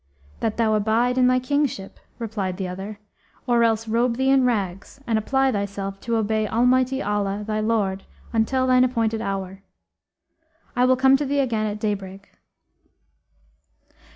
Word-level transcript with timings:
'That 0.39 0.57
thou 0.57 0.73
abide 0.73 1.15
in 1.15 1.27
thy 1.27 1.37
kingship,' 1.37 1.99
replied 2.17 2.57
the 2.57 2.67
other, 2.67 2.97
'or 3.45 3.63
else 3.63 3.87
robe 3.87 4.15
thee 4.17 4.31
in 4.31 4.41
rags[FN#298] 4.41 4.99
and 5.05 5.19
apply 5.19 5.51
thyself 5.51 6.01
to 6.01 6.15
obey 6.15 6.47
Almighty 6.47 7.03
Allah 7.03 7.43
thy 7.45 7.59
Lord 7.59 8.03
until 8.33 8.65
thine 8.65 8.83
appointed 8.83 9.21
hour. 9.21 9.61
I 10.75 10.85
will 10.85 10.95
come 10.97 11.17
to 11.17 11.25
thee 11.27 11.37
again 11.39 11.67
at 11.67 11.77
daybreak.' 11.79 12.31